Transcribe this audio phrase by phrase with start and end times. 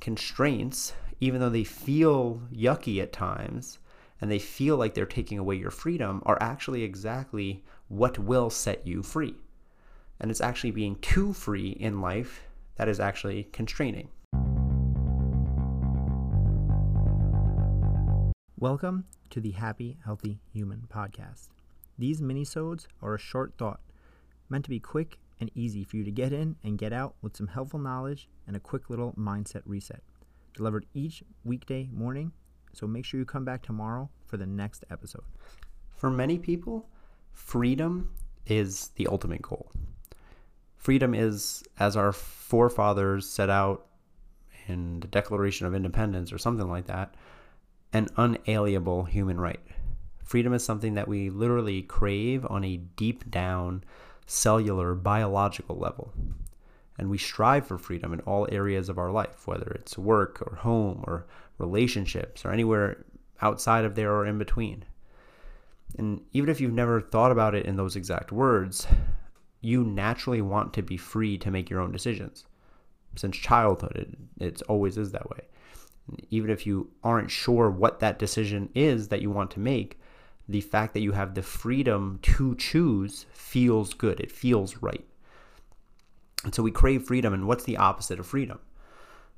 [0.00, 3.78] constraints, even though they feel yucky at times
[4.20, 8.86] and they feel like they're taking away your freedom, are actually exactly what will set
[8.86, 9.34] you free.
[10.18, 12.42] And it's actually being too free in life
[12.76, 14.08] that is actually constraining.
[18.58, 21.48] Welcome to the Happy Healthy Human podcast.
[21.98, 23.80] These minisodes are a short thought
[24.48, 27.36] meant to be quick and easy for you to get in and get out with
[27.36, 30.02] some helpful knowledge and a quick little mindset reset.
[30.54, 32.32] Delivered each weekday morning,
[32.72, 35.24] so make sure you come back tomorrow for the next episode.
[35.96, 36.88] For many people,
[37.32, 38.10] freedom
[38.46, 39.70] is the ultimate goal.
[40.76, 43.86] Freedom is, as our forefathers set out
[44.66, 47.14] in the Declaration of Independence or something like that,
[47.92, 49.60] an unalienable human right.
[50.24, 53.82] Freedom is something that we literally crave on a deep down
[54.30, 56.12] cellular biological level.
[56.96, 60.56] And we strive for freedom in all areas of our life, whether it's work or
[60.56, 61.26] home or
[61.58, 63.04] relationships or anywhere
[63.42, 64.84] outside of there or in between.
[65.98, 68.86] And even if you've never thought about it in those exact words,
[69.60, 72.44] you naturally want to be free to make your own decisions.
[73.16, 75.40] Since childhood, it, it always is that way.
[76.06, 79.98] And even if you aren't sure what that decision is that you want to make,
[80.50, 84.18] the fact that you have the freedom to choose feels good.
[84.18, 85.04] It feels right.
[86.42, 87.32] And so we crave freedom.
[87.32, 88.58] And what's the opposite of freedom?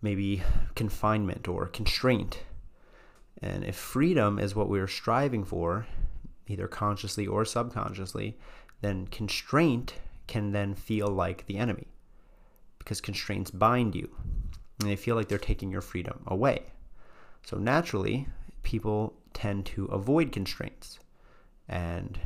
[0.00, 0.44] Maybe
[0.76, 2.44] confinement or constraint.
[3.42, 5.86] And if freedom is what we're striving for,
[6.46, 8.38] either consciously or subconsciously,
[8.80, 9.94] then constraint
[10.28, 11.88] can then feel like the enemy
[12.78, 14.08] because constraints bind you
[14.78, 16.62] and they feel like they're taking your freedom away.
[17.44, 18.28] So naturally,
[18.62, 20.98] people tend to avoid constraints
[21.66, 22.20] and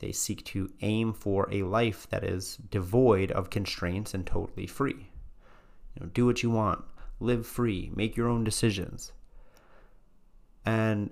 [0.00, 5.08] they seek to aim for a life that is devoid of constraints and totally free.
[5.94, 6.84] You know, do what you want,
[7.20, 9.12] live free, make your own decisions.
[10.66, 11.10] And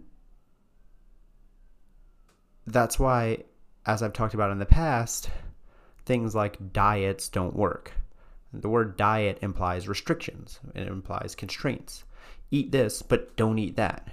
[2.66, 3.44] that's why,
[3.86, 5.30] as I've talked about in the past,
[6.06, 7.92] things like diets don't work.
[8.52, 12.02] The word diet implies restrictions, it implies constraints.
[12.50, 14.08] Eat this, but don't eat that.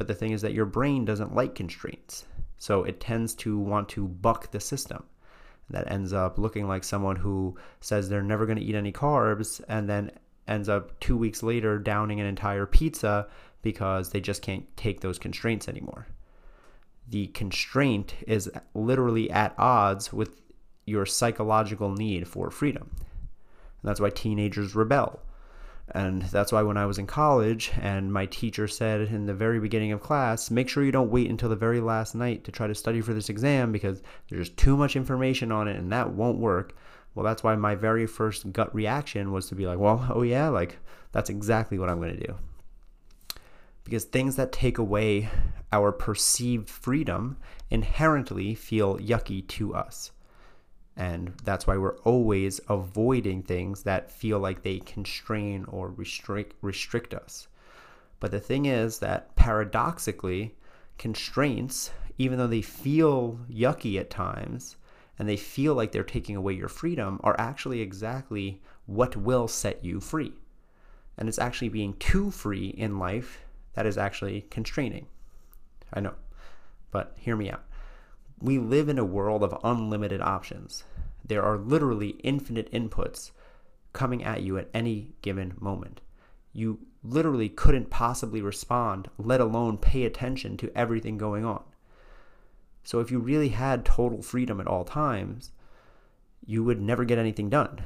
[0.00, 2.24] But the thing is that your brain doesn't like constraints.
[2.56, 5.04] So it tends to want to buck the system.
[5.68, 9.60] That ends up looking like someone who says they're never going to eat any carbs
[9.68, 10.12] and then
[10.48, 13.28] ends up two weeks later downing an entire pizza
[13.60, 16.06] because they just can't take those constraints anymore.
[17.06, 20.40] The constraint is literally at odds with
[20.86, 22.88] your psychological need for freedom.
[22.96, 25.20] And that's why teenagers rebel.
[25.92, 29.58] And that's why when I was in college and my teacher said in the very
[29.58, 32.66] beginning of class, make sure you don't wait until the very last night to try
[32.68, 36.38] to study for this exam because there's too much information on it and that won't
[36.38, 36.76] work.
[37.14, 40.48] Well, that's why my very first gut reaction was to be like, well, oh yeah,
[40.48, 40.78] like
[41.10, 42.36] that's exactly what I'm going to do.
[43.82, 45.28] Because things that take away
[45.72, 47.36] our perceived freedom
[47.68, 50.12] inherently feel yucky to us.
[51.00, 57.14] And that's why we're always avoiding things that feel like they constrain or restrict restrict
[57.14, 57.48] us.
[58.20, 60.54] But the thing is that paradoxically,
[60.98, 64.76] constraints, even though they feel yucky at times
[65.18, 69.82] and they feel like they're taking away your freedom, are actually exactly what will set
[69.82, 70.34] you free.
[71.16, 73.40] And it's actually being too free in life
[73.72, 75.06] that is actually constraining.
[75.94, 76.16] I know,
[76.90, 77.64] but hear me out
[78.40, 80.84] we live in a world of unlimited options.
[81.24, 83.30] There are literally infinite inputs
[83.92, 86.00] coming at you at any given moment.
[86.52, 91.62] You literally couldn't possibly respond, let alone pay attention to everything going on.
[92.82, 95.52] So, if you really had total freedom at all times,
[96.46, 97.80] you would never get anything done.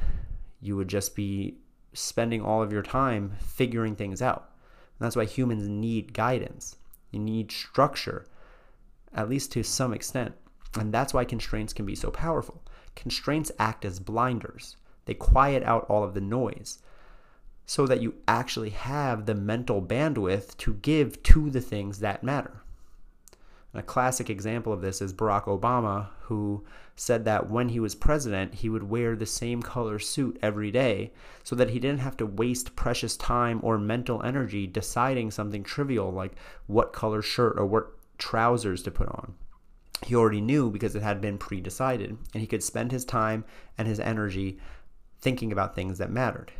[0.61, 1.59] You would just be
[1.93, 4.51] spending all of your time figuring things out.
[4.99, 6.77] And that's why humans need guidance,
[7.11, 8.27] you need structure,
[9.13, 10.35] at least to some extent.
[10.77, 12.63] And that's why constraints can be so powerful.
[12.97, 16.79] Constraints act as blinders, they quiet out all of the noise
[17.67, 22.63] so that you actually have the mental bandwidth to give to the things that matter.
[23.73, 26.65] And a classic example of this is Barack Obama, who
[26.95, 31.13] said that when he was president, he would wear the same color suit every day
[31.43, 36.13] so that he didn't have to waste precious time or mental energy deciding something trivial
[36.13, 36.33] like
[36.67, 37.89] what color shirt or what
[38.19, 39.35] trousers to put on
[40.03, 43.45] he already knew because it had been pre decided, and he could spend his time
[43.79, 44.59] and his energy
[45.21, 46.53] thinking about things that mattered.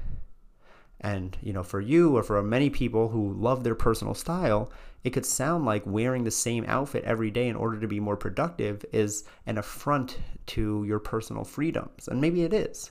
[1.01, 4.73] And, you know, for you or for many people who love their personal style,
[5.03, 8.17] it could sound like wearing the same outfit every day in order to be more
[8.17, 12.09] productive is an affront to your personal freedoms.
[12.09, 12.91] And maybe it is.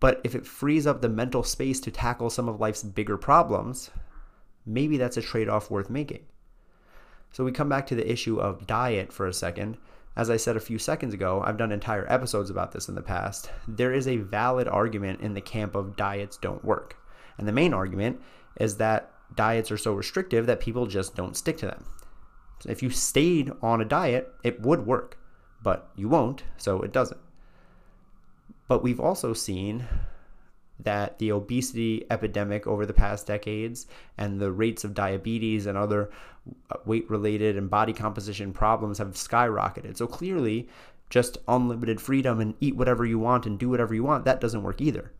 [0.00, 3.90] But if it frees up the mental space to tackle some of life's bigger problems,
[4.66, 6.24] maybe that's a trade off worth making.
[7.34, 9.76] So we come back to the issue of diet for a second.
[10.14, 13.02] As I said a few seconds ago, I've done entire episodes about this in the
[13.02, 13.50] past.
[13.66, 16.96] There is a valid argument in the camp of diets don't work.
[17.36, 18.20] And the main argument
[18.60, 21.84] is that diets are so restrictive that people just don't stick to them.
[22.60, 25.18] So if you stayed on a diet, it would work,
[25.60, 27.20] but you won't, so it doesn't.
[28.68, 29.88] But we've also seen
[30.80, 33.86] that the obesity epidemic over the past decades
[34.18, 36.10] and the rates of diabetes and other
[36.70, 39.96] uh, weight related and body composition problems have skyrocketed.
[39.96, 40.68] So clearly,
[41.10, 44.62] just unlimited freedom and eat whatever you want and do whatever you want, that doesn't
[44.62, 45.12] work either.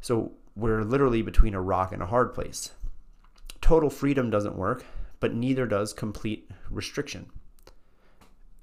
[0.00, 2.70] So we're literally between a rock and a hard place.
[3.60, 4.84] Total freedom doesn't work,
[5.18, 7.26] but neither does complete restriction.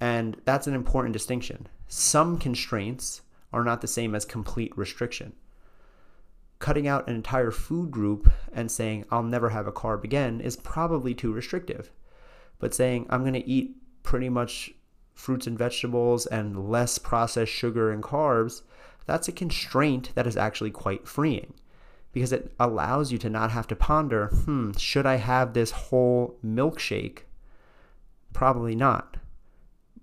[0.00, 1.68] And that's an important distinction.
[1.88, 3.22] Some constraints
[3.52, 5.32] are not the same as complete restriction.
[6.62, 10.54] Cutting out an entire food group and saying, I'll never have a carb again, is
[10.54, 11.90] probably too restrictive.
[12.60, 13.74] But saying, I'm going to eat
[14.04, 14.70] pretty much
[15.12, 18.62] fruits and vegetables and less processed sugar and carbs,
[19.06, 21.52] that's a constraint that is actually quite freeing
[22.12, 26.38] because it allows you to not have to ponder, hmm, should I have this whole
[26.46, 27.22] milkshake?
[28.32, 29.16] Probably not.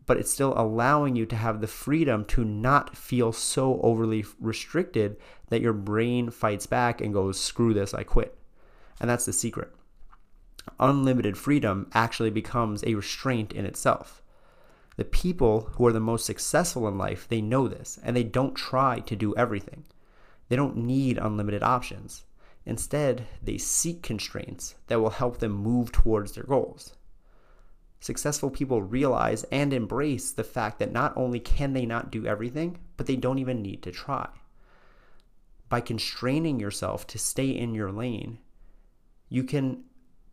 [0.09, 5.17] But it's still allowing you to have the freedom to not feel so overly restricted
[5.49, 8.35] that your brain fights back and goes, screw this, I quit.
[8.99, 9.71] And that's the secret.
[10.79, 14.23] Unlimited freedom actually becomes a restraint in itself.
[14.95, 18.55] The people who are the most successful in life, they know this and they don't
[18.55, 19.83] try to do everything.
[20.47, 22.23] They don't need unlimited options.
[22.65, 26.95] Instead, they seek constraints that will help them move towards their goals.
[27.99, 32.79] Successful people realize and embrace the fact that not only can they not do everything,
[32.95, 34.29] but they don't even need to try.
[35.67, 38.39] By constraining yourself to stay in your lane,
[39.27, 39.83] you can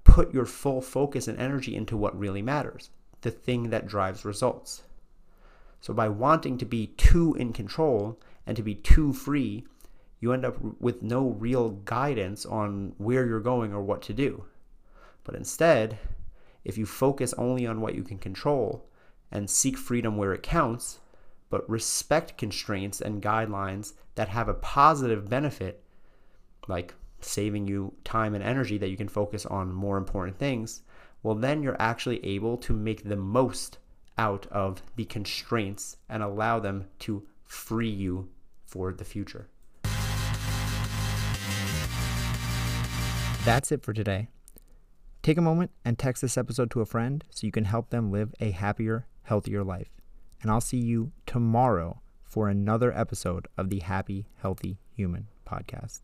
[0.04, 2.90] put your full focus and energy into what really matters,
[3.22, 4.84] the thing that drives results.
[5.80, 9.66] So, by wanting to be too in control and to be too free,
[10.20, 14.44] you end up with no real guidance on where you're going or what to do.
[15.24, 15.98] But instead,
[16.66, 18.84] if you focus only on what you can control
[19.30, 20.98] and seek freedom where it counts,
[21.48, 25.84] but respect constraints and guidelines that have a positive benefit,
[26.66, 30.82] like saving you time and energy that you can focus on more important things,
[31.22, 33.78] well, then you're actually able to make the most
[34.18, 38.28] out of the constraints and allow them to free you
[38.64, 39.48] for the future.
[43.44, 44.26] That's it for today.
[45.26, 48.12] Take a moment and text this episode to a friend so you can help them
[48.12, 49.90] live a happier, healthier life.
[50.40, 56.02] And I'll see you tomorrow for another episode of the Happy, Healthy Human podcast.